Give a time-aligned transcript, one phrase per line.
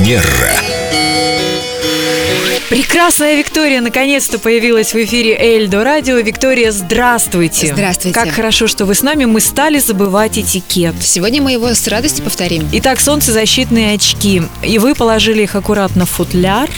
[0.00, 0.59] Манера.
[2.70, 6.14] Прекрасная Виктория наконец-то появилась в эфире Эльдо Радио.
[6.18, 7.66] Виктория, здравствуйте.
[7.66, 8.14] Здравствуйте.
[8.14, 9.24] Как хорошо, что вы с нами.
[9.24, 10.94] Мы стали забывать этикет.
[11.02, 12.68] Сегодня мы его с радостью повторим.
[12.74, 14.42] Итак, солнцезащитные очки.
[14.62, 16.70] И вы положили их аккуратно в футляр.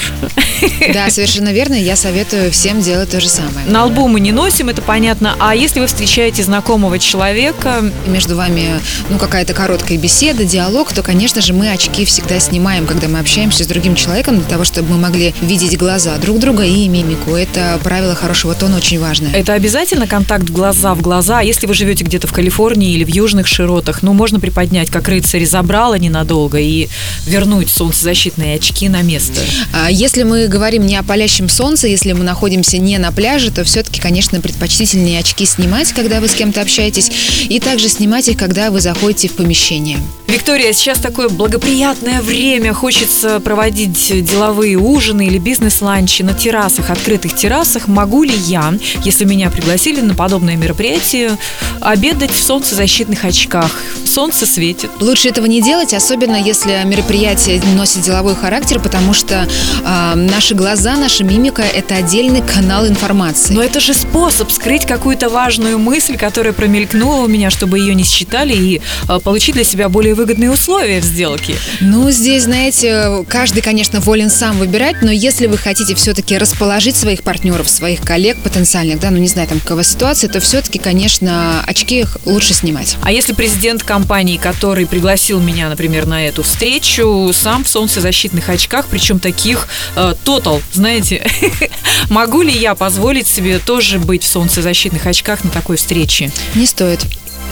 [0.95, 1.75] Да, совершенно верно.
[1.75, 3.67] Я советую всем делать то же самое.
[3.67, 5.37] На лбу мы не носим, это понятно.
[5.41, 8.81] А если вы встречаете знакомого человека, между вами,
[9.11, 13.65] ну, какая-то короткая беседа, диалог, то, конечно же, мы очки всегда снимаем, когда мы общаемся
[13.65, 17.35] с другим человеком, для того, чтобы мы могли видеть глаза друг друга и мимику.
[17.35, 19.33] Это правило хорошего тона очень важное.
[19.33, 21.41] это обязательно контакт глаза в глаза.
[21.41, 25.45] Если вы живете где-то в Калифорнии или в южных широтах, ну, можно приподнять, как рыцарь
[25.45, 26.89] забрала ненадолго и
[27.27, 29.41] вернуть солнцезащитные очки на место.
[29.73, 33.65] А Если мы говорим не о палящем солнце, если мы находимся не на пляже, то
[33.65, 37.11] все-таки, конечно, предпочтительнее очки снимать, когда вы с кем-то общаетесь,
[37.49, 39.99] и также снимать их, когда вы заходите в помещение.
[40.33, 42.73] Виктория, сейчас такое благоприятное время.
[42.73, 45.39] Хочется проводить деловые ужины или
[45.73, 47.89] бизнес-ланчи на террасах, открытых террасах.
[47.89, 51.37] Могу ли я, если меня пригласили на подобное мероприятие,
[51.81, 53.71] обедать в солнцезащитных очках?
[54.05, 54.91] Солнце светит.
[55.01, 59.49] Лучше этого не делать, особенно если мероприятие носит деловой характер, потому что
[59.85, 63.55] а, наши глаза, наша мимика– это отдельный канал информации.
[63.55, 68.05] Но это же способ скрыть какую-то важную мысль, которая промелькнула у меня, чтобы ее не
[68.05, 71.55] считали и э, получить для себя более выгодные условия в сделке.
[71.81, 77.23] Ну, здесь, знаете, каждый, конечно, волен сам выбирать, но если вы хотите все-таки расположить своих
[77.23, 82.05] партнеров, своих коллег потенциальных, да, ну не знаю, там какова ситуация, то все-таки, конечно, очки
[82.25, 82.97] лучше снимать.
[83.03, 88.87] А если президент компании, который пригласил меня, например, на эту встречу, сам в солнцезащитных очках,
[88.91, 91.27] причем таких э, Total, знаете,
[92.09, 96.31] могу ли я позволить себе тоже быть в солнцезащитных очках на такой встрече?
[96.55, 97.01] Не стоит.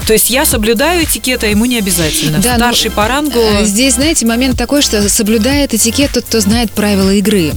[0.07, 2.39] То есть я соблюдаю этикет, а ему не обязательно.
[2.39, 3.39] Да, ну, Старший по рангу.
[3.39, 7.51] Э, Здесь, знаете, момент такой, что соблюдает этикет тот, кто знает правила игры.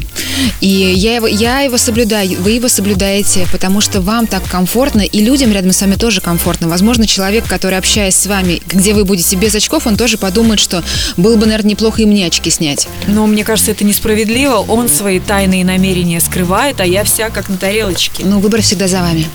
[0.60, 5.20] И я его, я его соблюдаю, вы его соблюдаете, потому что вам так комфортно, и
[5.20, 6.68] людям рядом с вами тоже комфортно.
[6.68, 10.82] Возможно, человек, который общаясь с вами, где вы будете без очков, он тоже подумает, что
[11.16, 12.88] было бы, наверное, неплохо и мне очки снять.
[13.06, 14.56] Но мне кажется, это несправедливо.
[14.56, 18.24] Он свои тайные намерения скрывает, а я вся как на тарелочке.
[18.24, 19.26] Ну, выбор всегда за вами.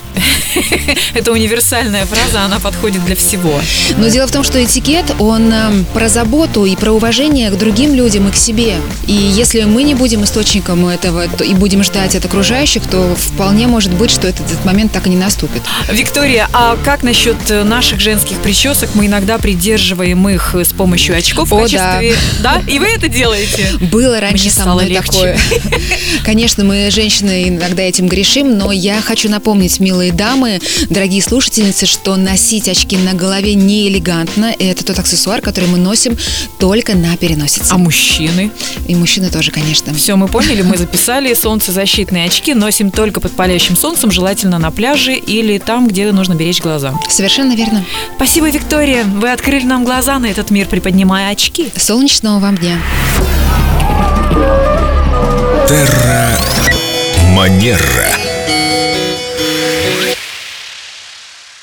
[1.13, 3.59] Это универсальная фраза, она подходит для всего.
[3.97, 7.94] Но дело в том, что этикет, он эм, про заботу и про уважение к другим
[7.94, 8.75] людям и к себе.
[9.07, 13.67] И если мы не будем источником этого то- и будем ждать от окружающих, то вполне
[13.67, 15.61] может быть, что этот, этот момент так и не наступит.
[15.89, 18.89] Виктория, а как насчет э, наших женских причесок?
[18.95, 22.15] Мы иногда придерживаем их э, с помощью очков в О, качестве...
[22.41, 22.61] Да.
[22.67, 23.67] И вы это делаете?
[23.91, 25.09] Было раньше Мне со мной легче.
[25.11, 25.39] такое.
[26.23, 32.16] Конечно, мы, женщины, иногда этим грешим, но я хочу напомнить, милые дамы, дорогие слушательницы, что
[32.17, 34.53] носить очки на голове не элегантно.
[34.59, 36.17] Это тот аксессуар, который мы носим
[36.59, 37.67] только на переносице.
[37.69, 38.51] А мужчины?
[38.87, 39.93] И мужчины тоже, конечно.
[39.93, 40.88] Все, мы поняли, мы записали.
[41.35, 46.61] Солнцезащитные очки носим только под палящим солнцем, желательно на пляже или там, где нужно беречь
[46.61, 46.94] глаза.
[47.09, 47.85] Совершенно верно.
[48.16, 49.03] Спасибо, Виктория.
[49.03, 51.72] Вы открыли нам глаза на этот мир, приподнимая очки.
[51.75, 52.78] Солнечного вам дня.
[57.35, 58.28] Манера.